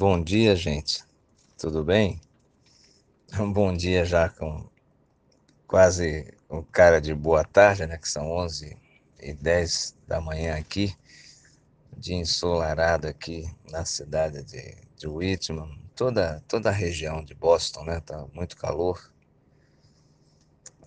Bom 0.00 0.18
dia, 0.18 0.56
gente. 0.56 1.04
Tudo 1.58 1.84
bem? 1.84 2.18
Um 3.38 3.52
bom 3.52 3.70
dia 3.70 4.02
já 4.02 4.30
com 4.30 4.66
quase 5.66 6.32
um 6.48 6.62
cara 6.62 7.02
de 7.02 7.14
boa 7.14 7.44
tarde, 7.44 7.86
né? 7.86 7.98
Que 7.98 8.08
são 8.08 8.30
11 8.30 8.78
e 9.20 9.34
10 9.34 9.94
da 10.08 10.18
manhã 10.18 10.56
aqui. 10.56 10.96
Dia 11.98 12.16
ensolarado 12.16 13.06
aqui 13.08 13.44
na 13.70 13.84
cidade 13.84 14.42
de, 14.42 14.74
de 14.96 15.06
Whitman. 15.06 15.78
Toda, 15.94 16.42
toda 16.48 16.70
a 16.70 16.72
região 16.72 17.22
de 17.22 17.34
Boston, 17.34 17.84
né? 17.84 18.00
Tá 18.00 18.26
muito 18.32 18.56
calor. 18.56 19.12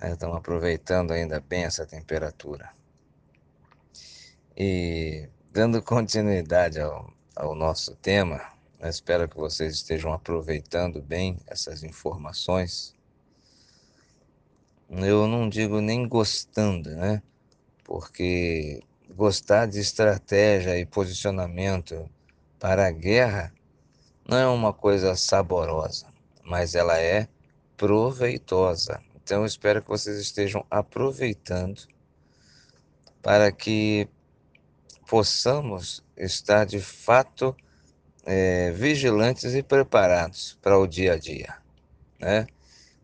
Estamos 0.02 0.38
aproveitando 0.38 1.11
ainda 1.11 1.39
bem 1.39 1.66
essa 1.66 1.86
temperatura. 1.86 2.71
E 4.57 5.30
dando 5.52 5.84
continuidade 5.84 6.80
ao, 6.80 7.14
ao 7.36 7.54
nosso 7.54 7.95
tema, 7.98 8.52
eu 8.84 8.90
espero 8.90 9.30
que 9.30 9.38
vocês 9.38 9.76
estejam 9.76 10.12
aproveitando 10.12 11.02
bem 11.02 11.40
essas 11.48 11.84
informações. 11.84 12.94
Eu 14.90 15.26
não 15.26 15.48
digo 15.48 15.80
nem 15.80 16.06
gostando, 16.06 16.90
né? 16.90 17.23
Porque 17.86 18.82
gostar 19.09 19.68
de 19.68 19.80
estratégia 19.80 20.78
e 20.78 20.86
posicionamento 20.86 22.09
para 22.59 22.88
a 22.88 22.92
guerra 22.92 23.54
não 24.28 24.38
é 24.38 24.48
uma 24.48 24.73
coisa 24.73 25.16
saborosa, 25.16 26.08
mas 26.44 26.76
ela 26.76 27.00
é 27.00 27.30
proveitosa. 27.78 29.02
Então 29.16 29.40
eu 29.40 29.45
espero 29.45 29.81
que 29.81 29.88
vocês 29.88 30.18
estejam 30.18 30.66
aproveitando 30.70 31.88
para 33.22 33.50
que 33.50 34.09
possamos 35.08 36.04
estar 36.18 36.66
de 36.66 36.81
fato 36.81 37.56
é, 38.26 38.72
vigilantes 38.72 39.54
e 39.54 39.62
preparados 39.62 40.58
para 40.62 40.78
o 40.78 40.88
dia 40.88 41.14
a 41.14 41.17
dia. 41.17 41.56
Né? 42.20 42.47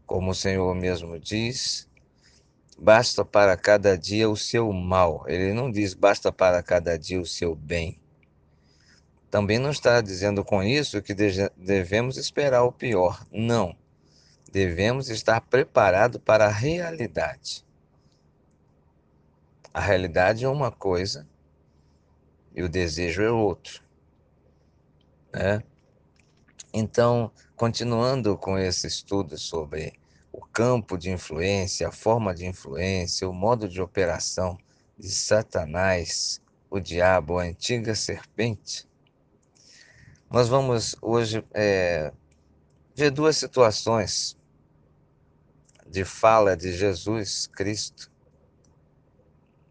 Como 0.06 0.32
o 0.32 0.36
Senhor 0.36 0.74
mesmo 0.76 1.20
diz, 1.20 1.88
basta 2.78 3.24
para 3.26 3.56
cada 3.58 3.98
dia 3.98 4.30
o 4.30 4.38
seu 4.38 4.72
mal. 4.72 5.26
Ele 5.28 5.54
não 5.54 5.72
diz 5.72 5.94
basta 5.94 6.32
para 6.32 6.64
cada 6.64 6.98
dia 6.98 7.20
o 7.20 7.26
seu 7.26 7.56
bem. 7.56 8.00
Também 9.30 9.60
não 9.60 9.70
está 9.70 10.02
dizendo 10.02 10.44
com 10.44 10.64
isso 10.64 11.02
que 11.02 11.14
devemos 11.14 12.18
esperar 12.18 12.64
o 12.64 12.72
pior. 12.72 13.24
Não. 13.32 13.76
Devemos 14.52 15.10
estar 15.10 15.40
preparados 15.42 16.20
para 16.24 16.46
a 16.46 16.52
realidade. 16.52 17.64
A 19.72 19.80
realidade 19.80 20.44
é 20.44 20.50
uma 20.50 20.72
coisa 20.72 21.28
e 22.56 22.64
o 22.64 22.70
desejo 22.70 23.22
é 23.22 23.30
outro. 23.30 23.84
Né? 25.34 25.64
Então, 26.74 27.32
continuando 27.56 28.38
com 28.38 28.58
esse 28.58 28.88
estudo 28.88 29.38
sobre 29.38 29.94
o 30.32 30.42
campo 30.46 30.98
de 30.98 31.12
influência, 31.12 31.88
a 31.88 31.92
forma 31.92 32.34
de 32.34 32.46
influência, 32.46 33.28
o 33.28 33.34
modo 33.34 33.68
de 33.68 33.82
operação 33.82 34.58
de 34.98 35.10
Satanás, 35.10 36.42
o 36.70 36.80
diabo, 36.80 37.40
a 37.40 37.44
antiga 37.44 37.96
serpente, 37.96 38.88
nós 40.30 40.48
vamos 40.48 40.96
hoje 41.02 41.44
é, 41.54 42.14
ver 42.96 43.10
duas 43.10 43.36
situações 43.36 44.38
de 45.88 46.06
fala 46.06 46.56
de 46.56 46.72
Jesus 46.72 47.48
Cristo 47.48 48.12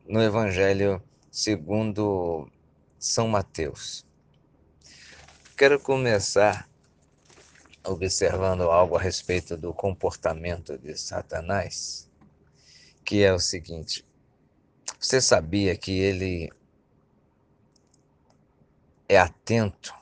no 0.09 0.21
Evangelho 0.21 1.01
segundo 1.31 2.51
São 2.99 3.29
Mateus. 3.29 4.08
Quero 5.59 5.81
começar 5.81 6.71
observando 7.85 8.71
algo 8.71 8.97
a 8.97 9.01
respeito 9.01 9.57
do 9.57 9.75
comportamento 9.75 10.79
de 10.79 10.97
Satanás, 10.97 12.09
que 13.05 13.25
é 13.25 13.33
o 13.35 13.41
seguinte: 13.41 14.07
você 15.01 15.21
sabia 15.21 15.77
que 15.77 15.99
ele 15.99 16.49
é 19.09 19.19
atento 19.19 19.93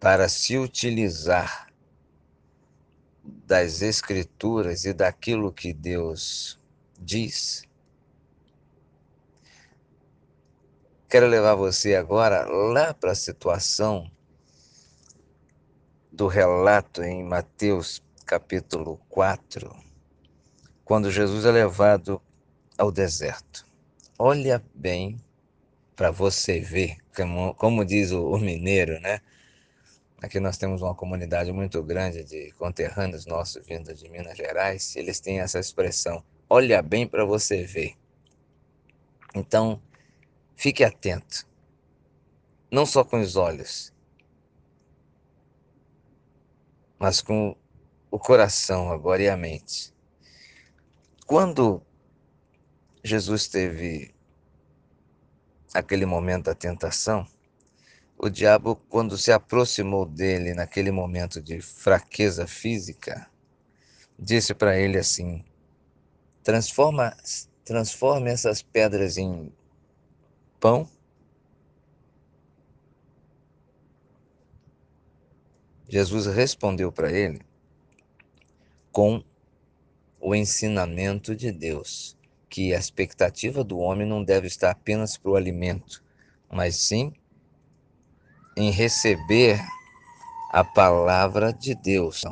para 0.00 0.28
se 0.28 0.58
utilizar 0.58 1.72
das 3.22 3.82
Escrituras 3.82 4.84
e 4.84 4.92
daquilo 4.92 5.52
que 5.52 5.72
Deus 5.72 6.58
diz? 6.98 7.62
Quero 11.08 11.28
levar 11.28 11.54
você 11.54 11.94
agora 11.94 12.44
lá 12.46 12.92
para 12.92 13.12
a 13.12 13.14
situação 13.14 14.10
do 16.12 16.26
relato 16.26 17.02
em 17.02 17.22
Mateus 17.22 18.02
capítulo 18.26 19.00
4, 19.08 19.74
quando 20.84 21.10
Jesus 21.10 21.44
é 21.44 21.50
levado 21.50 22.20
ao 22.76 22.90
deserto. 22.90 23.64
Olha 24.18 24.62
bem 24.74 25.20
para 25.94 26.10
você 26.10 26.60
ver, 26.60 26.96
como, 27.14 27.54
como 27.54 27.84
diz 27.84 28.10
o, 28.10 28.28
o, 28.28 28.38
mineiro, 28.38 28.98
né? 29.00 29.20
Aqui 30.20 30.40
nós 30.40 30.58
temos 30.58 30.82
uma 30.82 30.94
comunidade 30.94 31.52
muito 31.52 31.82
grande 31.82 32.24
de 32.24 32.52
conterrâneos 32.52 33.24
nossos 33.24 33.64
vindo 33.64 33.94
de 33.94 34.08
Minas 34.08 34.36
Gerais, 34.36 34.96
eles 34.96 35.20
têm 35.20 35.40
essa 35.40 35.58
expressão: 35.58 36.24
olha 36.48 36.82
bem 36.82 37.06
para 37.06 37.24
você 37.24 37.62
ver. 37.62 37.94
Então, 39.34 39.80
fique 40.56 40.82
atento, 40.82 41.46
não 42.70 42.84
só 42.84 43.04
com 43.04 43.20
os 43.20 43.36
olhos, 43.36 43.92
mas 47.00 47.22
com 47.22 47.56
o 48.10 48.18
coração 48.18 48.92
agora 48.92 49.22
e 49.22 49.28
a 49.28 49.36
mente. 49.36 49.94
Quando 51.26 51.82
Jesus 53.02 53.48
teve 53.48 54.14
aquele 55.72 56.04
momento 56.04 56.44
da 56.46 56.54
tentação, 56.54 57.26
o 58.18 58.28
diabo, 58.28 58.76
quando 58.90 59.16
se 59.16 59.32
aproximou 59.32 60.04
dele 60.04 60.52
naquele 60.52 60.90
momento 60.90 61.40
de 61.40 61.62
fraqueza 61.62 62.46
física, 62.46 63.30
disse 64.18 64.52
para 64.52 64.78
ele 64.78 64.98
assim: 64.98 65.42
transforma, 66.42 67.16
transforme 67.64 68.30
essas 68.30 68.60
pedras 68.60 69.16
em 69.16 69.50
pão 70.60 70.86
Jesus 75.90 76.26
respondeu 76.26 76.92
para 76.92 77.10
ele 77.10 77.40
com 78.92 79.24
o 80.20 80.36
ensinamento 80.36 81.34
de 81.34 81.50
Deus, 81.50 82.16
que 82.48 82.72
a 82.72 82.78
expectativa 82.78 83.64
do 83.64 83.76
homem 83.80 84.06
não 84.06 84.22
deve 84.22 84.46
estar 84.46 84.70
apenas 84.70 85.16
para 85.16 85.32
o 85.32 85.34
alimento, 85.34 86.00
mas 86.48 86.76
sim 86.76 87.12
em 88.56 88.70
receber 88.70 89.60
a 90.52 90.62
palavra 90.62 91.52
de 91.52 91.74
Deus. 91.74 92.22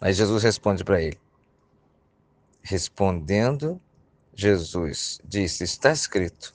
Mas 0.00 0.16
Jesus 0.16 0.44
responde 0.44 0.84
para 0.84 1.02
ele. 1.02 1.18
Respondendo, 2.62 3.80
Jesus 4.32 5.20
disse: 5.24 5.64
Está 5.64 5.90
escrito: 5.90 6.54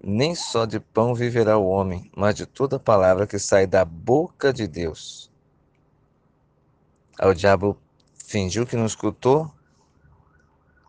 Nem 0.00 0.32
só 0.36 0.64
de 0.64 0.78
pão 0.78 1.12
viverá 1.12 1.58
o 1.58 1.66
homem, 1.66 2.08
mas 2.16 2.36
de 2.36 2.46
toda 2.46 2.78
palavra 2.78 3.26
que 3.26 3.38
sai 3.40 3.66
da 3.66 3.84
boca 3.84 4.52
de 4.52 4.68
Deus. 4.68 5.34
O 7.22 7.32
diabo 7.32 7.78
fingiu 8.26 8.66
que 8.66 8.76
não 8.76 8.84
escutou 8.84 9.50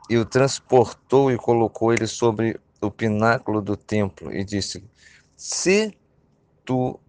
e 0.09 0.17
o 0.17 0.25
transportou 0.25 1.31
e 1.31 1.37
colocou 1.37 1.93
ele 1.93 2.05
sobre 2.05 2.59
o 2.81 2.91
pináculo 2.91 3.61
do 3.61 3.77
templo 3.77 4.33
e 4.33 4.43
disse: 4.43 4.83
Se 5.37 5.95
tu 6.65 6.99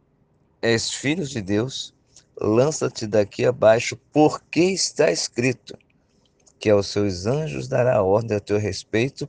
és 0.63 0.91
filho 0.91 1.27
de 1.27 1.43
Deus, 1.43 1.93
lança-te 2.41 3.07
daqui 3.07 3.45
abaixo, 3.45 3.99
porque 4.13 4.61
está 4.61 5.11
escrito 5.11 5.77
que 6.61 6.71
aos 6.71 6.87
seus 6.87 7.27
anjos 7.27 7.67
dará 7.67 8.03
ordem 8.03 8.37
a 8.37 8.41
teu 8.41 8.59
respeito 8.59 9.29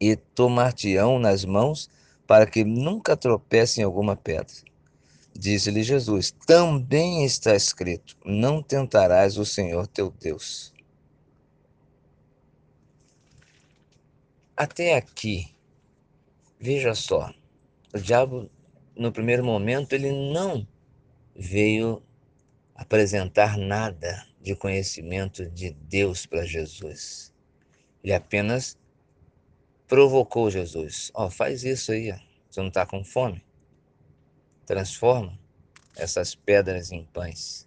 e 0.00 0.16
tomar-te-ão 0.16 1.18
nas 1.18 1.44
mãos 1.44 1.90
para 2.26 2.46
que 2.46 2.64
nunca 2.64 3.16
tropece 3.16 3.80
em 3.80 3.84
alguma 3.84 4.16
pedra. 4.16 4.54
Disse-lhe 5.36 5.82
Jesus: 5.82 6.30
Também 6.46 7.24
está 7.24 7.54
escrito: 7.54 8.16
Não 8.24 8.62
tentarás 8.62 9.36
o 9.36 9.44
Senhor 9.44 9.86
teu 9.86 10.10
Deus. 10.10 10.72
Até 14.56 14.96
aqui, 14.96 15.54
veja 16.58 16.94
só, 16.94 17.30
o 17.94 17.98
diabo, 17.98 18.50
no 18.96 19.12
primeiro 19.12 19.44
momento, 19.44 19.92
ele 19.92 20.10
não 20.32 20.66
veio 21.34 22.02
apresentar 22.74 23.58
nada 23.58 24.26
de 24.40 24.54
conhecimento 24.54 25.44
de 25.50 25.72
Deus 25.72 26.24
para 26.24 26.46
Jesus. 26.46 27.34
Ele 28.02 28.14
apenas 28.14 28.78
provocou 29.86 30.50
Jesus. 30.50 31.10
Ó, 31.14 31.26
oh, 31.26 31.30
faz 31.30 31.62
isso 31.62 31.92
aí, 31.92 32.10
ó. 32.10 32.16
você 32.48 32.60
não 32.60 32.68
está 32.68 32.86
com 32.86 33.04
fome? 33.04 33.45
Transforma. 34.66 35.38
essas 35.96 36.34
pedras 36.34 36.92
em 36.92 37.04
pães. 37.04 37.66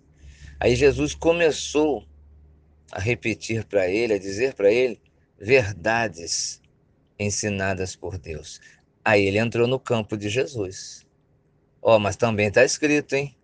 Aí 0.60 0.76
Jesus 0.76 1.16
começou 1.16 2.06
a 2.92 3.00
repetir 3.00 3.66
para 3.66 3.88
ele, 3.88 4.14
a 4.14 4.20
dizer 4.20 4.54
para 4.54 4.72
ele 4.72 5.02
verdades 5.40 6.62
ensinadas 7.18 7.96
por 7.96 8.20
Deus. 8.20 8.62
Aí 9.04 9.26
ele 9.26 9.40
entrou 9.40 9.68
no 9.68 9.80
campo 9.80 10.16
de 10.16 10.30
Jesus. 10.30 11.08
Ó, 11.82 11.96
oh, 11.96 12.00
mas 12.00 12.16
também 12.16 12.50
está 12.50 12.64
escrito, 12.64 13.16
hein? 13.16 13.36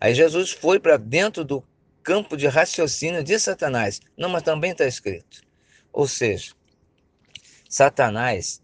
Aí 0.00 0.14
Jesus 0.14 0.52
foi 0.52 0.78
para 0.78 0.96
dentro 0.96 1.44
do 1.44 1.64
campo 2.02 2.36
de 2.36 2.46
raciocínio 2.46 3.24
de 3.24 3.38
Satanás. 3.40 4.00
Não, 4.16 4.28
mas 4.28 4.44
também 4.44 4.70
está 4.70 4.86
escrito. 4.86 5.42
Ou 5.92 6.06
seja, 6.06 6.54
Satanás, 7.68 8.62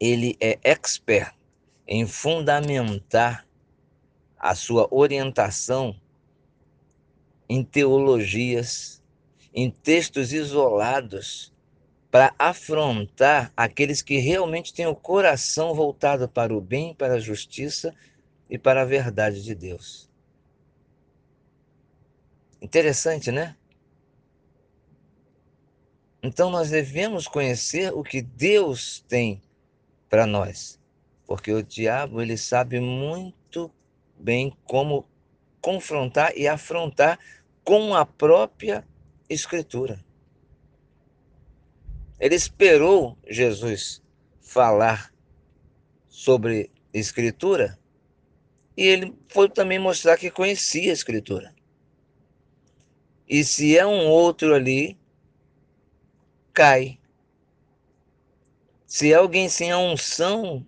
ele 0.00 0.36
é 0.40 0.58
expert 0.64 1.37
em 1.88 2.06
fundamentar 2.06 3.48
a 4.38 4.54
sua 4.54 4.86
orientação 4.90 5.98
em 7.48 7.64
teologias, 7.64 9.02
em 9.54 9.70
textos 9.70 10.34
isolados, 10.34 11.50
para 12.10 12.34
afrontar 12.38 13.52
aqueles 13.56 14.02
que 14.02 14.18
realmente 14.18 14.72
têm 14.72 14.86
o 14.86 14.94
coração 14.94 15.74
voltado 15.74 16.28
para 16.28 16.54
o 16.54 16.60
bem, 16.60 16.94
para 16.94 17.14
a 17.14 17.20
justiça 17.20 17.94
e 18.48 18.58
para 18.58 18.82
a 18.82 18.84
verdade 18.84 19.42
de 19.42 19.54
Deus. 19.54 20.08
Interessante, 22.60 23.30
né? 23.32 23.56
Então 26.22 26.50
nós 26.50 26.70
devemos 26.70 27.26
conhecer 27.28 27.92
o 27.94 28.02
que 28.02 28.20
Deus 28.20 29.04
tem 29.08 29.42
para 30.08 30.26
nós, 30.26 30.78
porque 31.28 31.52
o 31.52 31.62
diabo 31.62 32.22
ele 32.22 32.38
sabe 32.38 32.80
muito 32.80 33.70
bem 34.18 34.50
como 34.64 35.06
confrontar 35.60 36.34
e 36.34 36.48
afrontar 36.48 37.18
com 37.62 37.94
a 37.94 38.06
própria 38.06 38.82
escritura. 39.28 40.02
Ele 42.18 42.34
esperou 42.34 43.18
Jesus 43.28 44.02
falar 44.40 45.12
sobre 46.08 46.70
escritura 46.94 47.78
e 48.74 48.86
ele 48.86 49.14
foi 49.28 49.50
também 49.50 49.78
mostrar 49.78 50.16
que 50.16 50.30
conhecia 50.30 50.90
a 50.90 50.94
escritura. 50.94 51.54
E 53.28 53.44
se 53.44 53.76
é 53.76 53.86
um 53.86 54.08
outro 54.08 54.54
ali, 54.54 54.98
cai. 56.54 56.98
Se 58.86 59.12
é 59.12 59.16
alguém 59.16 59.50
sem 59.50 59.70
a 59.70 59.76
unção 59.76 60.66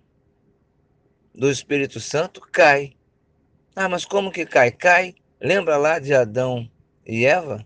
do 1.33 1.49
Espírito 1.49 1.99
Santo, 1.99 2.41
cai. 2.41 2.95
Ah, 3.75 3.87
mas 3.87 4.05
como 4.05 4.31
que 4.31 4.45
cai? 4.45 4.71
Cai. 4.71 5.15
Lembra 5.39 5.77
lá 5.77 5.99
de 5.99 6.13
Adão 6.13 6.69
e 7.05 7.25
Eva? 7.25 7.65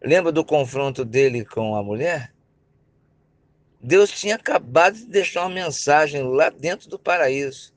Lembra 0.00 0.30
do 0.30 0.44
confronto 0.44 1.04
dele 1.04 1.44
com 1.44 1.74
a 1.74 1.82
mulher? 1.82 2.32
Deus 3.80 4.10
tinha 4.10 4.34
acabado 4.34 4.96
de 4.96 5.06
deixar 5.06 5.42
uma 5.42 5.54
mensagem 5.54 6.22
lá 6.22 6.50
dentro 6.50 6.88
do 6.88 6.98
paraíso. 6.98 7.72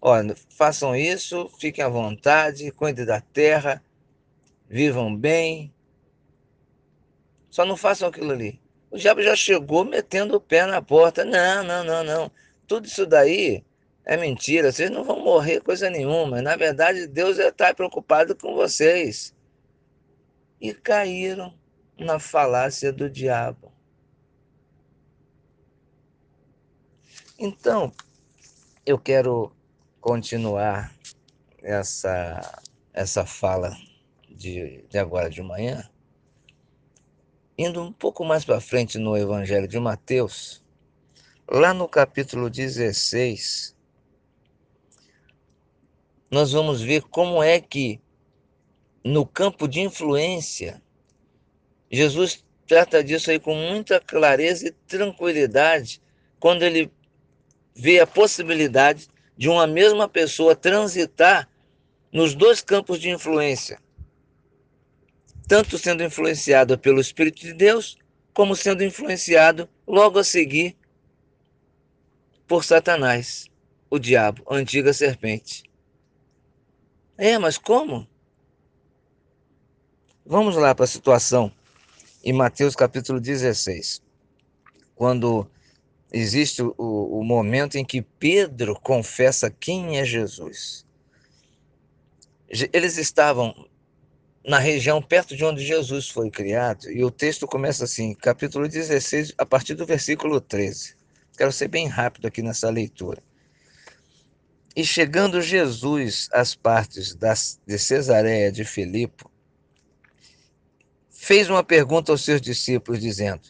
Olha, 0.00 0.34
façam 0.50 0.96
isso, 0.96 1.48
fiquem 1.58 1.84
à 1.84 1.88
vontade, 1.88 2.70
cuidem 2.72 3.04
da 3.04 3.20
terra, 3.20 3.82
vivam 4.68 5.14
bem. 5.14 5.72
Só 7.50 7.64
não 7.64 7.76
façam 7.76 8.08
aquilo 8.08 8.32
ali. 8.32 8.60
O 8.90 8.98
diabo 8.98 9.22
já 9.22 9.36
chegou 9.36 9.84
metendo 9.84 10.36
o 10.36 10.40
pé 10.40 10.66
na 10.66 10.82
porta. 10.82 11.24
Não, 11.24 11.62
não, 11.62 11.84
não, 11.84 12.04
não. 12.04 12.30
Tudo 12.72 12.86
isso 12.86 13.04
daí 13.04 13.62
é 14.02 14.16
mentira. 14.16 14.72
Vocês 14.72 14.90
não 14.90 15.04
vão 15.04 15.22
morrer 15.22 15.60
coisa 15.60 15.90
nenhuma. 15.90 16.40
Na 16.40 16.56
verdade, 16.56 17.06
Deus 17.06 17.36
está 17.36 17.74
preocupado 17.74 18.34
com 18.34 18.54
vocês. 18.54 19.34
E 20.58 20.72
caíram 20.72 21.52
na 21.98 22.18
falácia 22.18 22.90
do 22.90 23.10
diabo. 23.10 23.70
Então, 27.38 27.92
eu 28.86 28.98
quero 28.98 29.54
continuar 30.00 30.96
essa, 31.62 32.62
essa 32.94 33.26
fala 33.26 33.76
de, 34.30 34.82
de 34.88 34.96
agora 34.96 35.28
de 35.28 35.42
manhã, 35.42 35.86
indo 37.58 37.82
um 37.82 37.92
pouco 37.92 38.24
mais 38.24 38.46
para 38.46 38.62
frente 38.62 38.96
no 38.96 39.14
Evangelho 39.14 39.68
de 39.68 39.78
Mateus, 39.78 40.61
lá 41.54 41.74
no 41.74 41.86
capítulo 41.86 42.48
16, 42.48 43.76
nós 46.30 46.52
vamos 46.52 46.80
ver 46.80 47.02
como 47.02 47.42
é 47.42 47.60
que 47.60 48.00
no 49.04 49.26
campo 49.26 49.68
de 49.68 49.80
influência, 49.80 50.82
Jesus 51.90 52.42
trata 52.66 53.04
disso 53.04 53.30
aí 53.30 53.38
com 53.38 53.54
muita 53.54 54.00
clareza 54.00 54.68
e 54.68 54.70
tranquilidade, 54.70 56.00
quando 56.40 56.62
ele 56.62 56.90
vê 57.74 58.00
a 58.00 58.06
possibilidade 58.06 59.08
de 59.36 59.50
uma 59.50 59.66
mesma 59.66 60.08
pessoa 60.08 60.56
transitar 60.56 61.46
nos 62.10 62.34
dois 62.34 62.62
campos 62.62 62.98
de 62.98 63.10
influência, 63.10 63.78
tanto 65.46 65.76
sendo 65.76 66.02
influenciado 66.02 66.78
pelo 66.78 66.98
Espírito 66.98 67.42
de 67.42 67.52
Deus, 67.52 67.98
como 68.32 68.56
sendo 68.56 68.82
influenciado 68.82 69.68
logo 69.86 70.18
a 70.18 70.24
seguir 70.24 70.80
por 72.52 72.64
Satanás, 72.64 73.46
o 73.88 73.98
diabo, 73.98 74.44
a 74.46 74.56
antiga 74.56 74.92
serpente. 74.92 75.62
É, 77.16 77.38
mas 77.38 77.56
como? 77.56 78.06
Vamos 80.26 80.54
lá 80.56 80.74
para 80.74 80.84
a 80.84 80.86
situação 80.86 81.50
em 82.22 82.30
Mateus 82.30 82.76
capítulo 82.76 83.18
16, 83.18 84.02
quando 84.94 85.50
existe 86.12 86.60
o, 86.60 86.74
o 86.76 87.24
momento 87.24 87.76
em 87.78 87.86
que 87.86 88.02
Pedro 88.02 88.78
confessa 88.78 89.50
quem 89.50 89.98
é 89.98 90.04
Jesus. 90.04 90.84
Eles 92.70 92.98
estavam 92.98 93.66
na 94.44 94.58
região 94.58 95.00
perto 95.00 95.34
de 95.34 95.42
onde 95.42 95.64
Jesus 95.64 96.10
foi 96.10 96.30
criado, 96.30 96.90
e 96.90 97.02
o 97.02 97.10
texto 97.10 97.46
começa 97.46 97.84
assim, 97.84 98.14
capítulo 98.14 98.68
16, 98.68 99.32
a 99.38 99.46
partir 99.46 99.72
do 99.72 99.86
versículo 99.86 100.38
13. 100.38 101.00
Quero 101.42 101.50
ser 101.50 101.66
bem 101.66 101.88
rápido 101.88 102.28
aqui 102.28 102.40
nessa 102.40 102.70
leitura. 102.70 103.20
E 104.76 104.84
chegando 104.84 105.42
Jesus 105.42 106.28
às 106.32 106.54
partes 106.54 107.16
das, 107.16 107.60
de 107.66 107.76
Cesareia 107.80 108.52
de 108.52 108.64
Filipe, 108.64 109.24
fez 111.10 111.50
uma 111.50 111.64
pergunta 111.64 112.12
aos 112.12 112.24
seus 112.24 112.40
discípulos, 112.40 113.00
dizendo: 113.00 113.42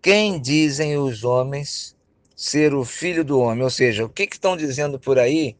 quem 0.00 0.40
dizem 0.40 0.96
os 0.96 1.22
homens 1.22 1.94
ser 2.34 2.72
o 2.72 2.86
filho 2.86 3.22
do 3.22 3.38
homem? 3.38 3.64
Ou 3.64 3.70
seja, 3.70 4.06
o 4.06 4.08
que, 4.08 4.26
que 4.26 4.36
estão 4.36 4.56
dizendo 4.56 4.98
por 4.98 5.18
aí 5.18 5.58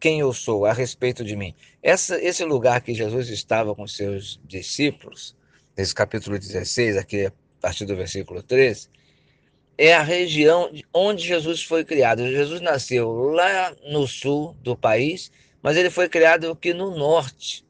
quem 0.00 0.20
eu 0.20 0.32
sou 0.32 0.64
a 0.64 0.72
respeito 0.72 1.22
de 1.22 1.36
mim? 1.36 1.54
Essa, 1.82 2.18
esse 2.18 2.46
lugar 2.46 2.80
que 2.80 2.94
Jesus 2.94 3.28
estava 3.28 3.74
com 3.74 3.86
seus 3.86 4.40
discípulos, 4.42 5.36
nesse 5.76 5.94
capítulo 5.94 6.38
16, 6.38 6.96
aqui 6.96 7.26
a 7.26 7.32
partir 7.60 7.84
do 7.84 7.94
versículo 7.94 8.42
13, 8.42 8.88
é 9.76 9.94
a 9.94 10.02
região 10.02 10.70
onde 10.92 11.26
Jesus 11.26 11.62
foi 11.62 11.84
criado. 11.84 12.28
Jesus 12.28 12.60
nasceu 12.60 13.10
lá 13.10 13.74
no 13.84 14.06
sul 14.06 14.54
do 14.62 14.76
país, 14.76 15.30
mas 15.62 15.76
ele 15.76 15.90
foi 15.90 16.08
criado 16.08 16.50
aqui 16.50 16.74
no 16.74 16.96
norte, 16.96 17.64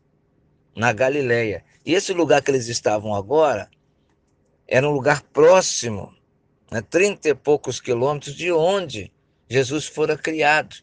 na 0.75 0.93
Galileia. 0.93 1.65
E 1.85 1.95
esse 1.95 2.13
lugar 2.13 2.43
que 2.43 2.51
eles 2.51 2.69
estavam 2.69 3.15
agora 3.15 3.71
era 4.67 4.89
um 4.89 4.93
lugar 4.93 5.23
próximo, 5.23 6.15
né, 6.71 6.81
30 6.81 7.29
e 7.29 7.35
poucos 7.35 7.81
quilômetros 7.81 8.35
de 8.35 8.51
onde 8.51 9.13
Jesus 9.49 9.87
fora 9.87 10.17
criado. 10.17 10.77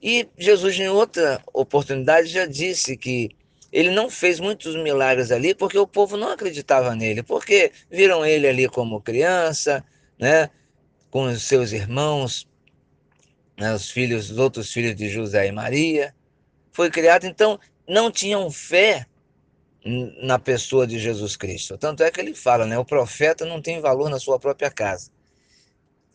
E 0.00 0.28
Jesus, 0.36 0.78
em 0.78 0.88
outra 0.88 1.42
oportunidade, 1.52 2.28
já 2.28 2.46
disse 2.46 2.96
que 2.96 3.30
ele 3.72 3.90
não 3.90 4.08
fez 4.08 4.40
muitos 4.40 4.74
milagres 4.76 5.30
ali 5.30 5.54
porque 5.54 5.78
o 5.78 5.86
povo 5.86 6.16
não 6.16 6.30
acreditava 6.30 6.94
nele, 6.94 7.22
porque 7.22 7.72
viram 7.90 8.24
ele 8.24 8.46
ali 8.48 8.68
como 8.68 9.00
criança, 9.00 9.84
né, 10.18 10.50
com 11.10 11.24
os 11.24 11.42
seus 11.42 11.72
irmãos, 11.72 12.48
né, 13.58 13.74
os 13.74 13.90
filhos, 13.90 14.30
os 14.30 14.38
outros 14.38 14.72
filhos 14.72 14.94
de 14.94 15.08
José 15.08 15.46
e 15.46 15.52
Maria. 15.52 16.14
Foi 16.72 16.90
criado, 16.90 17.26
então 17.26 17.58
não 17.86 18.10
tinham 18.10 18.50
fé 18.50 19.06
na 20.22 20.38
pessoa 20.38 20.86
de 20.86 20.98
Jesus 20.98 21.36
Cristo. 21.36 21.78
Tanto 21.78 22.02
é 22.02 22.10
que 22.10 22.20
ele 22.20 22.34
fala, 22.34 22.66
né? 22.66 22.78
O 22.78 22.84
profeta 22.84 23.44
não 23.46 23.62
tem 23.62 23.80
valor 23.80 24.10
na 24.10 24.18
sua 24.18 24.38
própria 24.38 24.70
casa. 24.70 25.10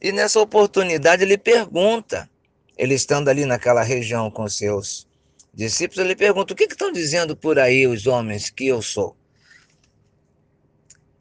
E 0.02 0.12
nessa 0.12 0.40
oportunidade 0.40 1.24
ele 1.24 1.38
pergunta, 1.38 2.30
ele 2.78 2.94
estando 2.94 3.30
ali 3.30 3.46
naquela 3.46 3.82
região 3.82 4.30
com 4.30 4.48
seus 4.48 5.08
discípulos, 5.54 6.04
ele 6.04 6.16
pergunta: 6.16 6.54
o 6.54 6.56
que, 6.56 6.64
estão 6.64 6.92
dizendo 6.92 7.36
por 7.36 7.60
aí 7.60 7.86
os 7.86 8.08
homens 8.08 8.50
que 8.50 8.68
eu 8.68 8.82
sou? 8.82 9.16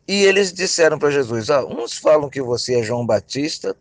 E 0.08 0.24
eles 0.24 0.52
disseram 0.52 0.98
para 0.98 1.10
Jesus: 1.10 1.48
uns 1.50 1.98
falam 1.98 2.30
que 2.30 2.40
você 2.40 2.80
é 2.80 2.82
João 2.82 3.04
Batista, 3.04 3.76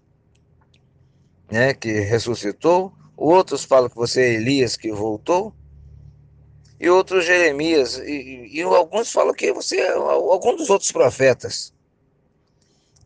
né, 1.49 1.73
que 1.73 1.91
ressuscitou, 2.01 2.93
outros 3.15 3.63
falam 3.63 3.89
que 3.89 3.95
você 3.95 4.21
é 4.21 4.33
Elias 4.33 4.75
que 4.75 4.91
voltou, 4.91 5.53
e 6.79 6.89
outros 6.89 7.25
Jeremias, 7.25 7.97
e, 7.97 8.49
e 8.51 8.61
alguns 8.61 9.11
falam 9.11 9.33
que 9.33 9.53
você 9.53 9.77
é 9.77 9.91
algum 9.91 10.55
dos 10.55 10.69
outros 10.69 10.91
profetas. 10.91 11.73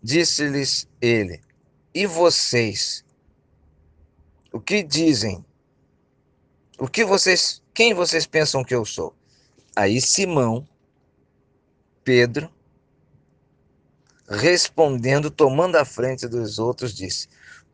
Disse-lhes 0.02 0.88
ele: 1.02 1.42
E 1.94 2.06
vocês? 2.06 3.04
O 4.52 4.60
que 4.60 4.84
dizem? 4.84 5.44
O 6.78 6.88
que 6.88 7.06
vocês, 7.06 7.62
quem 7.74 7.94
vocês 7.94 8.26
pensam 8.28 8.64
que 8.64 8.76
eu 8.76 8.84
sou? 8.84 9.16
Aí 9.76 10.02
Simão, 10.02 10.68
Pedro, 12.04 12.50
respondendo, 14.28 15.32
tomando 15.32 15.78
a 15.78 15.86
frente 15.86 16.28
dos 16.28 16.60
outros, 16.60 16.94
disse: 16.94 17.28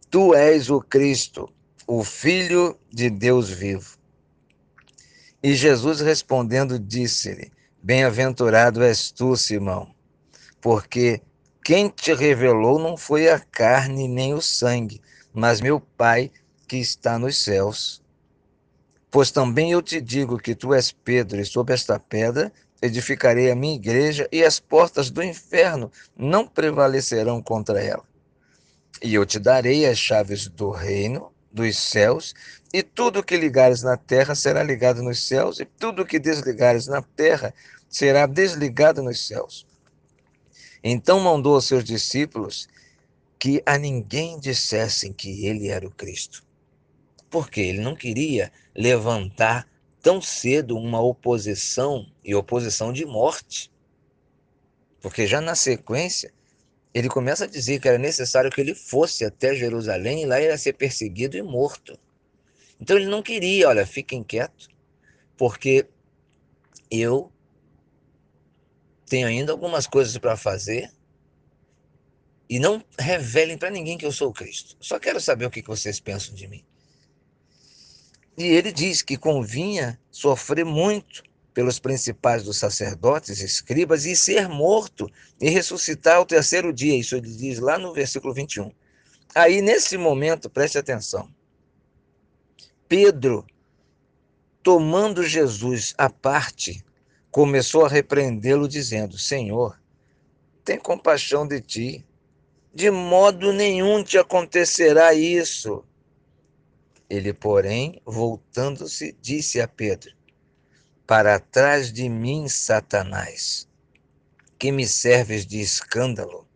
Tu 0.10 0.36
és 0.36 0.70
o 0.70 0.80
Cristo, 0.80 1.52
o 1.88 2.04
Filho 2.04 2.78
de 2.92 3.10
Deus 3.10 3.50
vivo. 3.50 3.98
E 5.42 5.56
Jesus 5.56 6.00
respondendo, 6.00 6.78
disse-lhe: 6.78 7.52
Bem-aventurado 7.82 8.84
és 8.84 9.12
tu, 9.12 9.36
Simão, 9.36 9.96
porque 10.62 11.22
quem 11.64 11.90
te 11.90 12.14
revelou 12.14 12.78
não 12.78 12.96
foi 12.96 13.30
a 13.30 13.40
carne 13.40 14.08
nem 14.08 14.36
o 14.36 14.42
sangue, 14.42 15.02
mas 15.34 15.60
meu 15.60 15.80
Pai 15.80 16.32
que 16.68 16.78
está 16.78 17.18
nos 17.18 17.38
céus. 17.38 18.01
Pois 19.12 19.30
também 19.30 19.74
eu 19.74 19.82
te 19.82 20.00
digo 20.00 20.38
que 20.38 20.56
tu 20.56 20.74
és 20.74 20.94
Pedro, 20.94 21.42
e 21.42 21.46
sobre 21.46 21.74
esta 21.74 22.00
pedra 22.00 22.50
edificarei 22.82 23.52
a 23.52 23.56
minha 23.56 23.76
igreja, 23.76 24.26
e 24.32 24.42
as 24.42 24.58
portas 24.58 25.12
do 25.12 25.22
inferno 25.22 25.92
não 26.16 26.48
prevalecerão 26.48 27.44
contra 27.44 27.84
ela. 27.84 28.06
E 29.04 29.14
eu 29.14 29.26
te 29.26 29.38
darei 29.38 29.86
as 29.86 29.98
chaves 29.98 30.48
do 30.48 30.72
reino 30.72 31.30
dos 31.52 31.78
céus, 31.78 32.34
e 32.74 32.82
tudo 32.82 33.22
que 33.22 33.36
ligares 33.36 33.84
na 33.84 33.98
terra 33.98 34.34
será 34.34 34.64
ligado 34.64 35.04
nos 35.04 35.28
céus, 35.28 35.60
e 35.60 35.66
tudo 35.66 36.06
que 36.06 36.18
desligares 36.18 36.88
na 36.88 37.02
terra 37.02 37.54
será 37.90 38.26
desligado 38.26 39.04
nos 39.04 39.28
céus. 39.28 39.68
Então 40.82 41.20
mandou 41.20 41.56
aos 41.56 41.66
seus 41.66 41.84
discípulos 41.84 42.70
que 43.38 43.62
a 43.66 43.78
ninguém 43.78 44.40
dissessem 44.40 45.12
que 45.12 45.46
ele 45.46 45.68
era 45.68 45.86
o 45.86 45.92
Cristo. 45.92 46.50
Porque 47.32 47.62
ele 47.62 47.80
não 47.80 47.96
queria 47.96 48.52
levantar 48.76 49.68
tão 50.02 50.22
cedo 50.22 50.78
uma 50.78 51.02
oposição 51.02 52.06
e 52.24 52.36
oposição 52.36 52.92
de 52.92 53.06
morte. 53.06 53.72
Porque 55.00 55.26
já 55.26 55.40
na 55.40 55.56
sequência, 55.56 56.34
ele 56.94 57.08
começa 57.08 57.46
a 57.46 57.48
dizer 57.48 57.80
que 57.80 57.88
era 57.88 57.98
necessário 57.98 58.52
que 58.52 58.60
ele 58.60 58.76
fosse 58.76 59.24
até 59.24 59.56
Jerusalém 59.56 60.24
e 60.24 60.26
lá 60.26 60.42
ia 60.42 60.58
ser 60.58 60.74
perseguido 60.74 61.38
e 61.38 61.42
morto. 61.42 61.98
Então 62.80 62.98
ele 62.98 63.08
não 63.08 63.24
queria, 63.24 63.70
olha, 63.70 63.88
fiquem 63.88 64.24
quietos, 64.24 64.68
porque 65.38 65.88
eu 66.90 67.32
tenho 69.06 69.28
ainda 69.28 69.54
algumas 69.54 69.88
coisas 69.88 70.18
para 70.18 70.36
fazer 70.36 70.92
e 72.50 72.60
não 72.60 72.84
revelem 73.00 73.58
para 73.58 73.70
ninguém 73.70 73.98
que 73.98 74.06
eu 74.06 74.12
sou 74.12 74.30
o 74.30 74.34
Cristo. 74.34 74.76
Só 74.82 75.00
quero 75.00 75.22
saber 75.22 75.46
o 75.46 75.52
que 75.52 75.62
vocês 75.62 76.00
pensam 76.00 76.36
de 76.36 76.48
mim. 76.48 76.66
E 78.42 78.48
ele 78.48 78.72
diz 78.72 79.04
que 79.04 79.18
convinha 79.18 80.00
sofrer 80.10 80.66
muito 80.66 81.22
pelos 81.54 81.78
principais 81.78 82.42
dos 82.42 82.58
sacerdotes, 82.58 83.40
escribas, 83.40 84.04
e 84.04 84.16
ser 84.16 84.50
morto 84.50 85.08
e 85.40 85.48
ressuscitar 85.48 86.16
ao 86.16 86.26
terceiro 86.26 86.74
dia. 86.74 86.98
Isso 86.98 87.16
ele 87.16 87.30
diz 87.30 87.60
lá 87.60 87.78
no 87.78 87.94
versículo 87.94 88.34
21. 88.34 88.72
Aí, 89.36 89.62
nesse 89.62 89.96
momento, 89.96 90.50
preste 90.50 90.80
atenção. 90.80 91.30
Pedro, 92.90 93.46
tomando 94.64 95.22
Jesus 95.22 95.94
à 95.96 96.10
parte, 96.10 96.84
começou 97.30 97.86
a 97.86 97.90
repreendê-lo, 97.90 98.68
dizendo: 98.68 99.20
Senhor, 99.20 99.80
tem 100.66 100.80
compaixão 100.80 101.48
de 101.48 101.62
ti. 101.62 102.06
De 102.74 102.90
modo 102.90 103.54
nenhum 103.54 104.04
te 104.04 104.18
acontecerá 104.18 105.14
isso. 105.14 105.86
Ele, 107.12 107.34
porém, 107.34 108.02
voltando-se, 108.06 109.12
disse 109.22 109.60
a 109.60 109.68
Pedro: 109.68 110.16
Para 111.06 111.42
trás 111.42 111.92
de 111.92 112.08
mim, 112.08 112.48
Satanás, 112.48 113.68
que 114.58 114.72
me 114.72 114.88
serves 114.88 115.46
de 115.46 115.60
escândalo, 115.60 116.48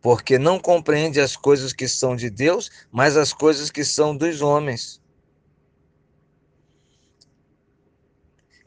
porque 0.00 0.38
não 0.38 0.60
compreende 0.60 1.20
as 1.20 1.36
coisas 1.36 1.72
que 1.72 1.88
são 1.88 2.14
de 2.14 2.30
Deus, 2.30 2.70
mas 2.92 3.16
as 3.16 3.32
coisas 3.32 3.72
que 3.72 3.84
são 3.84 4.16
dos 4.16 4.40
homens. 4.40 5.02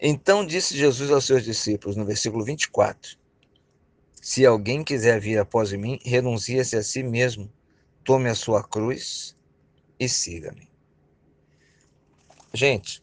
Então 0.02 0.46
disse 0.46 0.76
Jesus 0.76 1.10
aos 1.12 1.24
seus 1.24 1.46
discípulos, 1.46 1.96
no 1.96 2.04
versículo 2.04 2.44
24: 2.44 3.18
Se 4.22 4.46
alguém 4.46 4.84
quiser 4.84 5.22
vir 5.22 5.40
após 5.40 5.72
mim, 5.72 5.98
renuncie-se 6.04 6.76
a 6.76 6.84
si 6.84 7.02
mesmo, 7.02 7.50
tome 8.04 8.28
a 8.28 8.36
sua 8.36 8.62
cruz 8.62 9.34
e 9.98 10.10
siga-me. 10.10 10.71
Gente, 12.54 13.02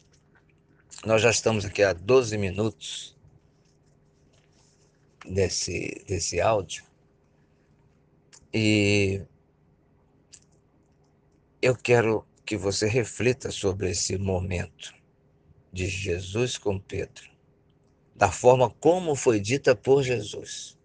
nós 1.03 1.23
já 1.23 1.31
estamos 1.31 1.65
aqui 1.65 1.81
há 1.81 1.91
12 1.91 2.37
minutos 2.37 3.17
desse, 5.25 6.03
desse 6.07 6.39
áudio 6.39 6.83
e 8.53 9.23
eu 11.59 11.75
quero 11.75 12.23
que 12.45 12.55
você 12.55 12.87
reflita 12.87 13.49
sobre 13.49 13.89
esse 13.89 14.19
momento 14.19 14.93
de 15.73 15.87
Jesus 15.87 16.55
com 16.55 16.79
Pedro, 16.79 17.27
da 18.15 18.31
forma 18.31 18.69
como 18.69 19.15
foi 19.15 19.39
dita 19.39 19.75
por 19.75 20.03
Jesus. 20.03 20.77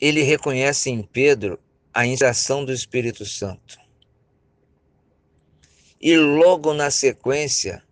Ele 0.00 0.22
reconhece 0.22 0.88
em 0.88 1.02
Pedro 1.02 1.60
a 1.92 2.06
inspiração 2.06 2.64
do 2.64 2.72
Espírito 2.72 3.26
Santo. 3.26 3.87
E 6.00 6.16
logo 6.16 6.72
na 6.72 6.90
sequência, 6.90 7.82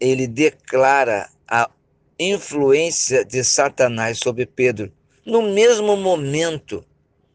ele 0.00 0.26
declara 0.26 1.30
a 1.46 1.70
influência 2.18 3.24
de 3.24 3.44
Satanás 3.44 4.18
sobre 4.18 4.44
Pedro. 4.44 4.92
No 5.24 5.42
mesmo 5.42 5.96
momento, 5.96 6.84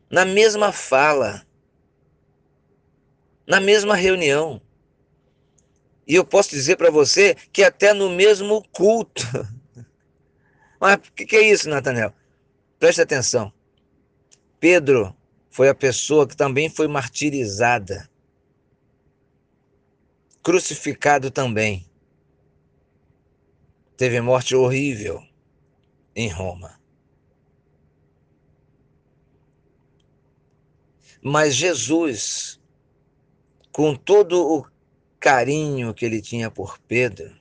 na 0.10 0.26
mesma 0.26 0.74
fala, 0.74 1.48
na 3.48 3.62
mesma 3.62 3.96
reunião. 3.96 4.62
E 6.06 6.16
eu 6.16 6.26
posso 6.26 6.50
dizer 6.50 6.76
para 6.76 6.92
você 6.92 7.36
que 7.54 7.64
até 7.64 7.94
no 7.94 8.10
mesmo 8.10 8.62
culto. 8.72 9.24
Mas 10.80 10.96
o 10.96 11.00
que, 11.14 11.26
que 11.26 11.36
é 11.38 11.42
isso, 11.42 11.70
Natanel? 11.70 12.14
Preste 12.78 13.02
atenção. 13.02 13.52
Pedro 14.60 15.16
foi 15.58 15.70
a 15.70 15.74
pessoa 15.74 16.28
que 16.28 16.38
também 16.38 16.70
foi 16.70 16.88
martirizada, 16.88 18.08
crucificado 20.44 21.32
também. 21.32 21.90
Teve 23.98 24.22
morte 24.22 24.56
horrível 24.56 25.20
em 26.16 26.30
Roma. 26.30 26.80
Mas 31.24 31.56
Jesus, 31.56 32.62
com 33.72 33.96
todo 33.96 34.40
o 34.40 34.64
carinho 35.20 35.92
que 35.92 36.06
ele 36.06 36.22
tinha 36.22 36.52
por 36.52 36.78
Pedro 36.82 37.36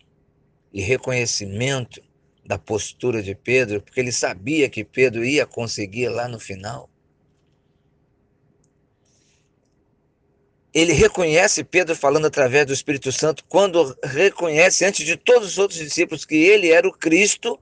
e 0.72 0.80
reconhecimento 0.80 2.02
da 2.46 2.58
postura 2.58 3.22
de 3.22 3.34
Pedro, 3.34 3.82
porque 3.82 4.00
ele 4.00 4.10
sabia 4.10 4.70
que 4.70 4.82
Pedro 4.82 5.22
ia 5.22 5.44
conseguir 5.44 6.08
lá 6.08 6.26
no 6.26 6.40
final. 6.40 6.88
Ele 10.76 10.92
reconhece 10.92 11.64
Pedro 11.64 11.96
falando 11.96 12.26
através 12.26 12.66
do 12.66 12.72
Espírito 12.74 13.10
Santo, 13.10 13.42
quando 13.48 13.96
reconhece 14.04 14.84
antes 14.84 15.06
de 15.06 15.16
todos 15.16 15.52
os 15.52 15.58
outros 15.58 15.80
discípulos 15.80 16.26
que 16.26 16.34
ele 16.34 16.70
era 16.70 16.86
o 16.86 16.92
Cristo. 16.92 17.58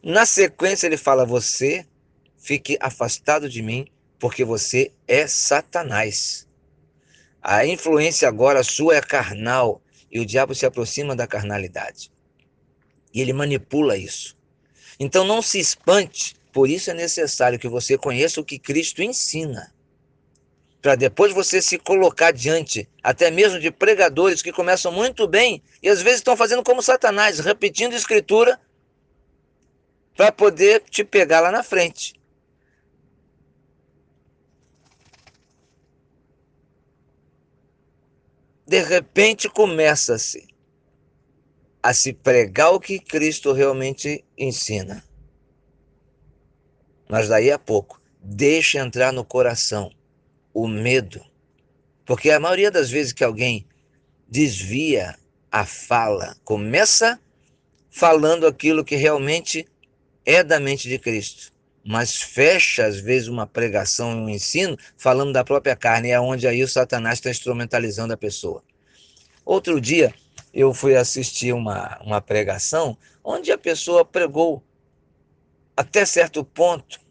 Na 0.00 0.24
sequência, 0.24 0.86
ele 0.86 0.96
fala: 0.96 1.26
Você 1.26 1.84
fique 2.38 2.78
afastado 2.80 3.48
de 3.48 3.60
mim, 3.60 3.88
porque 4.20 4.44
você 4.44 4.92
é 5.08 5.26
Satanás. 5.26 6.46
A 7.42 7.66
influência 7.66 8.28
agora 8.28 8.62
sua 8.62 8.94
é 8.94 9.00
carnal 9.00 9.82
e 10.12 10.20
o 10.20 10.24
diabo 10.24 10.54
se 10.54 10.64
aproxima 10.64 11.16
da 11.16 11.26
carnalidade. 11.26 12.12
E 13.12 13.20
ele 13.20 13.32
manipula 13.32 13.96
isso. 13.96 14.38
Então 14.96 15.24
não 15.24 15.42
se 15.42 15.58
espante, 15.58 16.36
por 16.52 16.70
isso 16.70 16.92
é 16.92 16.94
necessário 16.94 17.58
que 17.58 17.66
você 17.66 17.98
conheça 17.98 18.40
o 18.40 18.44
que 18.44 18.60
Cristo 18.60 19.02
ensina. 19.02 19.74
Para 20.82 20.96
depois 20.96 21.32
você 21.32 21.62
se 21.62 21.78
colocar 21.78 22.32
diante, 22.32 22.88
até 23.04 23.30
mesmo 23.30 23.60
de 23.60 23.70
pregadores 23.70 24.42
que 24.42 24.52
começam 24.52 24.90
muito 24.90 25.28
bem 25.28 25.62
e 25.80 25.88
às 25.88 26.02
vezes 26.02 26.18
estão 26.18 26.36
fazendo 26.36 26.64
como 26.64 26.82
Satanás, 26.82 27.38
repetindo 27.38 27.94
escritura 27.94 28.60
para 30.16 30.32
poder 30.32 30.82
te 30.90 31.04
pegar 31.04 31.38
lá 31.38 31.52
na 31.52 31.62
frente. 31.62 32.20
De 38.66 38.82
repente 38.82 39.48
começa-se 39.48 40.48
a 41.80 41.94
se 41.94 42.12
pregar 42.12 42.72
o 42.72 42.80
que 42.80 42.98
Cristo 42.98 43.52
realmente 43.52 44.24
ensina. 44.36 45.04
Mas 47.08 47.28
daí 47.28 47.52
a 47.52 47.58
pouco, 47.58 48.02
deixa 48.20 48.80
entrar 48.80 49.12
no 49.12 49.24
coração 49.24 49.92
o 50.52 50.68
medo. 50.68 51.24
Porque 52.04 52.30
a 52.30 52.40
maioria 52.40 52.70
das 52.70 52.90
vezes 52.90 53.12
que 53.12 53.24
alguém 53.24 53.66
desvia 54.28 55.16
a 55.50 55.66
fala, 55.66 56.36
começa 56.44 57.20
falando 57.90 58.46
aquilo 58.46 58.84
que 58.84 58.96
realmente 58.96 59.66
é 60.24 60.42
da 60.42 60.58
mente 60.58 60.88
de 60.88 60.98
Cristo, 60.98 61.52
mas 61.84 62.16
fecha 62.16 62.86
às 62.86 62.98
vezes 62.98 63.28
uma 63.28 63.46
pregação 63.46 64.24
um 64.24 64.28
ensino 64.28 64.78
falando 64.96 65.32
da 65.32 65.44
própria 65.44 65.76
carne, 65.76 66.10
é 66.10 66.18
onde 66.18 66.46
aí 66.46 66.62
o 66.62 66.68
Satanás 66.68 67.18
está 67.18 67.30
instrumentalizando 67.30 68.14
a 68.14 68.16
pessoa. 68.16 68.62
Outro 69.44 69.80
dia 69.80 70.14
eu 70.54 70.72
fui 70.72 70.96
assistir 70.96 71.52
uma, 71.52 72.00
uma 72.02 72.20
pregação 72.20 72.96
onde 73.22 73.52
a 73.52 73.58
pessoa 73.58 74.04
pregou 74.04 74.62
até 75.76 76.06
certo 76.06 76.44
ponto 76.44 77.01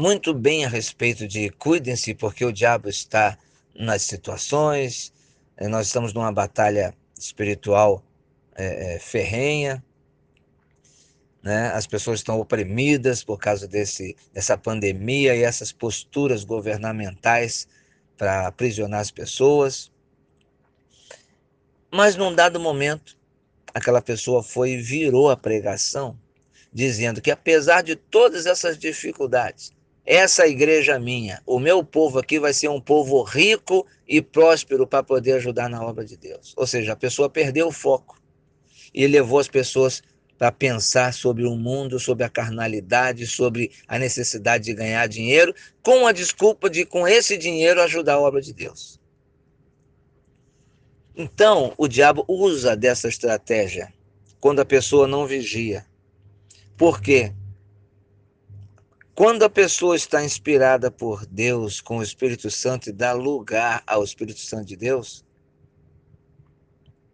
muito 0.00 0.32
bem 0.32 0.64
a 0.64 0.68
respeito 0.68 1.28
de 1.28 1.50
cuidem-se 1.50 2.14
porque 2.14 2.42
o 2.42 2.52
diabo 2.52 2.88
está 2.88 3.36
nas 3.74 4.00
situações, 4.00 5.12
eh, 5.58 5.68
nós 5.68 5.88
estamos 5.88 6.14
numa 6.14 6.32
batalha 6.32 6.94
espiritual 7.18 8.02
é, 8.54 8.98
ferrenha, 8.98 9.84
né? 11.42 11.68
as 11.74 11.86
pessoas 11.86 12.20
estão 12.20 12.40
oprimidas 12.40 13.22
por 13.22 13.38
causa 13.38 13.68
desse, 13.68 14.16
dessa 14.32 14.56
pandemia 14.56 15.36
e 15.36 15.42
essas 15.42 15.70
posturas 15.70 16.44
governamentais 16.44 17.68
para 18.16 18.46
aprisionar 18.46 19.00
as 19.00 19.10
pessoas. 19.10 19.92
Mas 21.92 22.16
num 22.16 22.34
dado 22.34 22.58
momento, 22.58 23.18
aquela 23.74 24.00
pessoa 24.00 24.42
foi 24.42 24.70
e 24.70 24.82
virou 24.82 25.28
a 25.28 25.36
pregação, 25.36 26.18
dizendo 26.72 27.20
que 27.20 27.30
apesar 27.30 27.82
de 27.82 27.96
todas 27.96 28.46
essas 28.46 28.78
dificuldades, 28.78 29.78
essa 30.12 30.44
igreja 30.44 30.98
minha, 30.98 31.40
o 31.46 31.60
meu 31.60 31.84
povo 31.84 32.18
aqui 32.18 32.40
vai 32.40 32.52
ser 32.52 32.66
um 32.66 32.80
povo 32.80 33.22
rico 33.22 33.86
e 34.08 34.20
próspero 34.20 34.84
para 34.84 35.04
poder 35.04 35.34
ajudar 35.34 35.68
na 35.68 35.80
obra 35.86 36.04
de 36.04 36.16
Deus. 36.16 36.52
Ou 36.56 36.66
seja, 36.66 36.94
a 36.94 36.96
pessoa 36.96 37.30
perdeu 37.30 37.68
o 37.68 37.72
foco 37.72 38.20
e 38.92 39.06
levou 39.06 39.38
as 39.38 39.46
pessoas 39.46 40.02
para 40.36 40.50
pensar 40.50 41.14
sobre 41.14 41.44
o 41.44 41.54
mundo, 41.54 42.00
sobre 42.00 42.24
a 42.24 42.28
carnalidade, 42.28 43.24
sobre 43.24 43.70
a 43.86 44.00
necessidade 44.00 44.64
de 44.64 44.74
ganhar 44.74 45.06
dinheiro, 45.06 45.54
com 45.80 46.04
a 46.08 46.10
desculpa 46.10 46.68
de 46.68 46.84
com 46.84 47.06
esse 47.06 47.38
dinheiro 47.38 47.80
ajudar 47.80 48.14
a 48.14 48.20
obra 48.20 48.42
de 48.42 48.52
Deus. 48.52 48.98
Então, 51.14 51.72
o 51.78 51.86
diabo 51.86 52.24
usa 52.26 52.76
dessa 52.76 53.06
estratégia 53.06 53.92
quando 54.40 54.58
a 54.58 54.64
pessoa 54.64 55.06
não 55.06 55.24
vigia. 55.24 55.86
Por 56.76 57.00
quê? 57.00 57.32
Quando 59.14 59.42
a 59.42 59.50
pessoa 59.50 59.96
está 59.96 60.24
inspirada 60.24 60.90
por 60.90 61.26
Deus 61.26 61.80
com 61.80 61.98
o 61.98 62.02
Espírito 62.02 62.50
Santo 62.50 62.88
e 62.88 62.92
dá 62.92 63.12
lugar 63.12 63.82
ao 63.86 64.02
Espírito 64.02 64.40
Santo 64.40 64.66
de 64.66 64.76
Deus, 64.76 65.24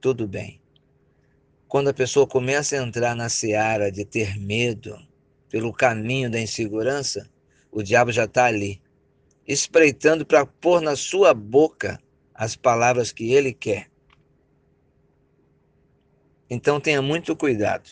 tudo 0.00 0.28
bem. 0.28 0.60
Quando 1.66 1.88
a 1.88 1.94
pessoa 1.94 2.26
começa 2.26 2.76
a 2.76 2.82
entrar 2.82 3.16
na 3.16 3.28
seara 3.28 3.90
de 3.90 4.04
ter 4.04 4.38
medo 4.38 4.96
pelo 5.48 5.72
caminho 5.72 6.30
da 6.30 6.40
insegurança, 6.40 7.28
o 7.72 7.82
diabo 7.82 8.12
já 8.12 8.24
está 8.24 8.44
ali, 8.44 8.80
espreitando 9.46 10.24
para 10.24 10.46
pôr 10.46 10.80
na 10.80 10.94
sua 10.94 11.34
boca 11.34 12.00
as 12.32 12.54
palavras 12.54 13.10
que 13.10 13.32
ele 13.32 13.52
quer. 13.52 13.90
Então 16.48 16.80
tenha 16.80 17.02
muito 17.02 17.34
cuidado 17.34 17.90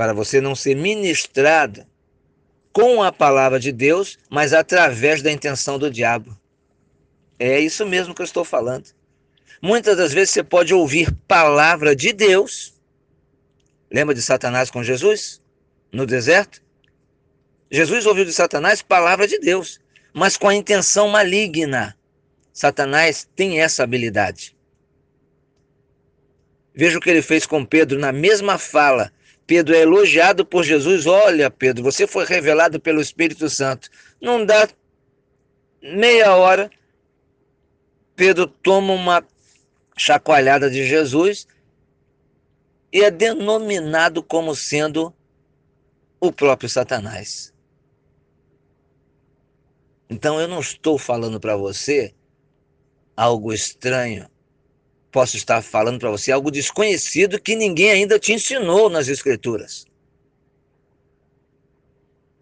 para 0.00 0.14
você 0.14 0.40
não 0.40 0.54
ser 0.54 0.74
ministrado 0.74 1.86
com 2.72 3.02
a 3.02 3.12
palavra 3.12 3.60
de 3.60 3.70
Deus, 3.70 4.18
mas 4.30 4.54
através 4.54 5.20
da 5.20 5.30
intenção 5.30 5.78
do 5.78 5.90
diabo. 5.90 6.34
É 7.38 7.60
isso 7.60 7.84
mesmo 7.84 8.14
que 8.14 8.22
eu 8.22 8.24
estou 8.24 8.42
falando. 8.42 8.88
Muitas 9.60 9.98
das 9.98 10.10
vezes 10.10 10.30
você 10.30 10.42
pode 10.42 10.72
ouvir 10.72 11.14
palavra 11.28 11.94
de 11.94 12.14
Deus. 12.14 12.72
Lembra 13.92 14.14
de 14.14 14.22
Satanás 14.22 14.70
com 14.70 14.82
Jesus? 14.82 15.42
No 15.92 16.06
deserto? 16.06 16.62
Jesus 17.70 18.06
ouviu 18.06 18.24
de 18.24 18.32
Satanás 18.32 18.80
palavra 18.80 19.28
de 19.28 19.38
Deus, 19.38 19.82
mas 20.14 20.34
com 20.34 20.48
a 20.48 20.54
intenção 20.54 21.08
maligna. 21.08 21.94
Satanás 22.54 23.28
tem 23.36 23.60
essa 23.60 23.82
habilidade. 23.82 24.56
Veja 26.74 26.96
o 26.96 27.02
que 27.02 27.10
ele 27.10 27.20
fez 27.20 27.44
com 27.44 27.66
Pedro 27.66 27.98
na 27.98 28.12
mesma 28.12 28.56
fala. 28.56 29.12
Pedro 29.50 29.74
é 29.74 29.80
elogiado 29.80 30.46
por 30.46 30.62
Jesus. 30.62 31.06
Olha, 31.06 31.50
Pedro, 31.50 31.82
você 31.82 32.06
foi 32.06 32.24
revelado 32.24 32.78
pelo 32.78 33.00
Espírito 33.00 33.50
Santo. 33.50 33.90
Não 34.22 34.46
dá 34.46 34.68
meia 35.82 36.36
hora, 36.36 36.70
Pedro 38.14 38.46
toma 38.46 38.92
uma 38.92 39.26
chacoalhada 39.96 40.70
de 40.70 40.86
Jesus 40.86 41.48
e 42.92 43.02
é 43.02 43.10
denominado 43.10 44.22
como 44.22 44.54
sendo 44.54 45.12
o 46.20 46.30
próprio 46.30 46.70
Satanás. 46.70 47.52
Então 50.08 50.40
eu 50.40 50.46
não 50.46 50.60
estou 50.60 50.96
falando 50.96 51.40
para 51.40 51.56
você 51.56 52.14
algo 53.16 53.52
estranho. 53.52 54.30
Posso 55.10 55.36
estar 55.36 55.60
falando 55.62 55.98
para 55.98 56.10
você 56.10 56.30
algo 56.30 56.50
desconhecido 56.50 57.40
que 57.40 57.56
ninguém 57.56 57.90
ainda 57.90 58.18
te 58.18 58.32
ensinou 58.32 58.88
nas 58.88 59.08
Escrituras. 59.08 59.86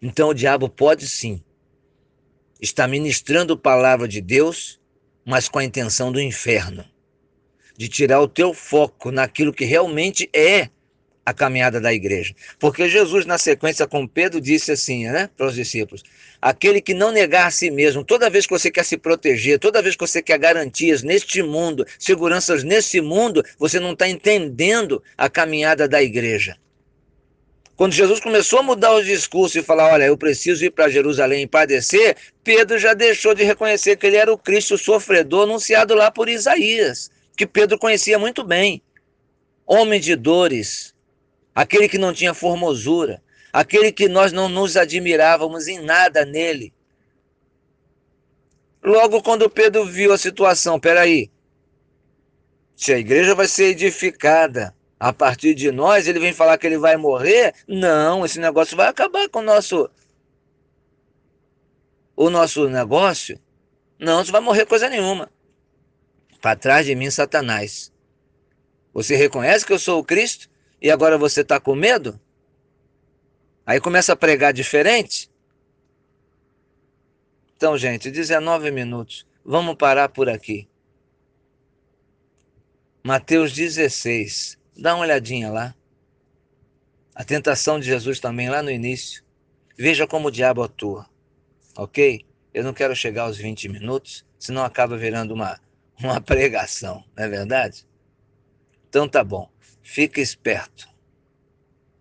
Então 0.01 0.29
o 0.29 0.33
diabo 0.33 0.69
pode 0.69 1.07
sim 1.07 1.43
estar 2.61 2.87
ministrando 2.87 3.53
a 3.53 3.57
palavra 3.57 4.07
de 4.07 4.21
Deus, 4.21 4.79
mas 5.25 5.49
com 5.49 5.59
a 5.59 5.63
intenção 5.63 6.11
do 6.11 6.21
inferno 6.21 6.85
de 7.77 7.87
tirar 7.87 8.19
o 8.19 8.27
teu 8.27 8.53
foco 8.53 9.09
naquilo 9.09 9.53
que 9.53 9.63
realmente 9.63 10.29
é 10.33 10.69
a 11.29 11.33
caminhada 11.33 11.79
da 11.79 11.93
igreja. 11.93 12.33
Porque 12.59 12.89
Jesus, 12.89 13.25
na 13.25 13.37
sequência 13.37 13.87
com 13.87 14.07
Pedro, 14.07 14.39
disse 14.39 14.71
assim, 14.71 15.05
né, 15.05 15.29
para 15.35 15.47
os 15.47 15.55
discípulos: 15.55 16.03
aquele 16.41 16.81
que 16.81 16.93
não 16.93 17.11
negar 17.11 17.47
a 17.47 17.51
si 17.51 17.69
mesmo, 17.71 18.03
toda 18.03 18.29
vez 18.29 18.45
que 18.45 18.51
você 18.51 18.69
quer 18.69 18.83
se 18.83 18.97
proteger, 18.97 19.59
toda 19.59 19.81
vez 19.81 19.95
que 19.95 20.05
você 20.05 20.21
quer 20.21 20.37
garantias 20.37 21.03
neste 21.03 21.41
mundo, 21.41 21.85
seguranças 21.97 22.63
nesse 22.63 23.01
mundo, 23.01 23.43
você 23.57 23.79
não 23.79 23.93
está 23.93 24.07
entendendo 24.07 25.01
a 25.17 25.29
caminhada 25.29 25.87
da 25.87 26.01
igreja. 26.01 26.57
Quando 27.75 27.93
Jesus 27.93 28.19
começou 28.19 28.59
a 28.59 28.63
mudar 28.63 28.93
o 28.93 29.03
discurso 29.03 29.57
e 29.57 29.63
falar, 29.63 29.93
olha, 29.93 30.03
eu 30.03 30.17
preciso 30.17 30.65
ir 30.65 30.71
para 30.71 30.89
Jerusalém 30.89 31.43
e 31.43 31.47
padecer, 31.47 32.17
Pedro 32.43 32.77
já 32.77 32.93
deixou 32.93 33.33
de 33.33 33.43
reconhecer 33.43 33.95
que 33.95 34.05
ele 34.05 34.17
era 34.17 34.33
o 34.33 34.37
Cristo 34.37 34.77
sofredor 34.77 35.43
anunciado 35.43 35.95
lá 35.95 36.11
por 36.11 36.27
Isaías 36.27 37.09
que 37.39 37.47
Pedro 37.47 37.79
conhecia 37.79 38.19
muito 38.19 38.43
bem. 38.43 38.81
Homem 39.65 40.01
de 40.01 40.13
dores, 40.13 40.93
aquele 41.59 41.89
que 41.89 41.97
não 41.97 42.13
tinha 42.13 42.33
formosura, 42.33 43.21
aquele 43.51 43.91
que 43.91 44.07
nós 44.07 44.31
não 44.31 44.47
nos 44.47 44.77
admirávamos 44.77 45.67
em 45.67 45.77
nada 45.77 46.23
nele. 46.23 46.73
Logo, 48.81 49.21
quando 49.21 49.49
Pedro 49.49 49.83
viu 49.83 50.13
a 50.13 50.17
situação, 50.17 50.79
peraí, 50.79 51.29
se 52.77 52.93
a 52.93 52.97
igreja 52.97 53.35
vai 53.35 53.45
ser 53.45 53.65
edificada 53.65 54.73
a 54.97 55.11
partir 55.11 55.53
de 55.53 55.69
nós, 55.69 56.07
ele 56.07 56.17
vem 56.17 56.31
falar 56.31 56.57
que 56.57 56.65
ele 56.65 56.77
vai 56.77 56.95
morrer? 56.95 57.53
Não, 57.67 58.23
esse 58.23 58.39
negócio 58.39 58.77
vai 58.77 58.87
acabar 58.87 59.27
com 59.27 59.39
o 59.39 59.43
nosso 59.43 59.89
o 62.15 62.29
nosso 62.29 62.69
negócio. 62.69 63.37
Não, 63.99 64.23
você 64.23 64.31
vai 64.31 64.39
morrer 64.39 64.65
coisa 64.65 64.87
nenhuma. 64.87 65.29
Para 66.41 66.55
trás 66.55 66.85
de 66.85 66.95
mim, 66.95 67.11
Satanás. 67.11 67.91
Você 68.93 69.17
reconhece 69.17 69.65
que 69.65 69.73
eu 69.73 69.79
sou 69.79 69.99
o 69.99 70.05
Cristo 70.05 70.48
e 70.81 70.89
agora 70.89 71.17
você 71.17 71.41
está 71.41 71.59
com 71.59 71.75
medo? 71.75 72.19
Aí 73.65 73.79
começa 73.79 74.13
a 74.13 74.15
pregar 74.15 74.53
diferente? 74.53 75.29
Então, 77.55 77.77
gente, 77.77 78.09
19 78.09 78.71
minutos. 78.71 79.27
Vamos 79.43 79.75
parar 79.75 80.09
por 80.09 80.29
aqui. 80.29 80.67
Mateus 83.03 83.53
16. 83.53 84.57
Dá 84.77 84.95
uma 84.95 85.03
olhadinha 85.03 85.51
lá. 85.51 85.75
A 87.13 87.23
tentação 87.23 87.79
de 87.79 87.85
Jesus 87.85 88.19
também 88.19 88.49
lá 88.49 88.63
no 88.63 88.71
início. 88.71 89.23
Veja 89.77 90.07
como 90.07 90.29
o 90.29 90.31
diabo 90.31 90.63
atua. 90.63 91.05
Ok? 91.77 92.25
Eu 92.53 92.63
não 92.63 92.73
quero 92.73 92.95
chegar 92.95 93.23
aos 93.23 93.37
20 93.37 93.69
minutos, 93.69 94.25
senão 94.37 94.63
acaba 94.63 94.97
virando 94.97 95.33
uma 95.33 95.59
uma 96.01 96.21
pregação, 96.21 97.03
não 97.15 97.23
é 97.25 97.27
verdade? 97.27 97.85
Então 98.87 99.07
tá 99.07 99.23
bom, 99.23 99.49
fica 99.91 100.21
esperto. 100.21 100.87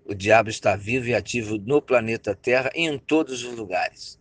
o 0.05 0.15
diabo 0.15 0.51
está 0.51 0.77
vivo 0.77 1.09
e 1.09 1.15
ativo 1.15 1.57
no 1.57 1.81
planeta 1.81 2.35
Terra 2.35 2.71
e 2.75 2.83
em 2.83 2.99
todos 2.99 3.43
os 3.43 3.57
lugares. 3.57 4.21